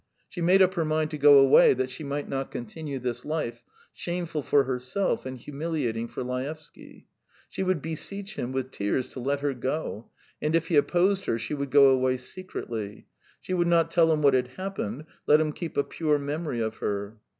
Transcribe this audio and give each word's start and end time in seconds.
She 0.27 0.41
made 0.41 0.63
up 0.63 0.73
her 0.73 0.83
mind 0.83 1.11
to 1.11 1.17
go 1.19 1.37
away 1.37 1.75
that 1.75 1.91
she 1.91 2.03
might 2.03 2.27
not 2.27 2.49
continue 2.49 2.97
this 2.97 3.23
life, 3.23 3.61
shameful 3.93 4.41
for 4.41 4.63
herself, 4.63 5.27
and 5.27 5.37
humiliating 5.37 6.07
for 6.07 6.23
Laevsky. 6.23 7.05
She 7.49 7.61
would 7.61 7.83
beseech 7.83 8.33
him 8.35 8.51
with 8.51 8.71
tears 8.71 9.09
to 9.09 9.19
let 9.19 9.41
her 9.41 9.53
go; 9.53 10.09
and 10.41 10.55
if 10.55 10.69
he 10.69 10.75
opposed 10.75 11.25
her, 11.25 11.37
she 11.37 11.53
would 11.53 11.69
go 11.69 11.89
away 11.91 12.17
secretly. 12.17 13.05
She 13.41 13.53
would 13.53 13.67
not 13.67 13.91
tell 13.91 14.11
him 14.11 14.23
what 14.23 14.33
had 14.33 14.47
happened; 14.47 15.05
let 15.27 15.39
him 15.39 15.53
keep 15.53 15.77
a 15.77 15.83
pure 15.83 16.17
memory 16.17 16.61
of 16.61 16.77
her. 16.77 17.19